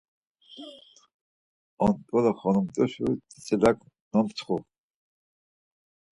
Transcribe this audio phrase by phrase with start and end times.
[1.85, 3.77] Ont̆ule xonumt̆uşa tzitzilak
[4.11, 4.55] nomtsxu.